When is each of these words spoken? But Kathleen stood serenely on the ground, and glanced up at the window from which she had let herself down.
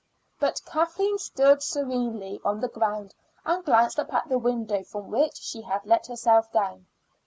But 0.39 0.61
Kathleen 0.65 1.19
stood 1.19 1.61
serenely 1.61 2.41
on 2.43 2.59
the 2.59 2.67
ground, 2.67 3.13
and 3.45 3.63
glanced 3.63 3.99
up 3.99 4.11
at 4.15 4.27
the 4.29 4.39
window 4.39 4.81
from 4.81 5.11
which 5.11 5.37
she 5.37 5.61
had 5.61 5.85
let 5.85 6.07
herself 6.07 6.51
down. 6.51 6.87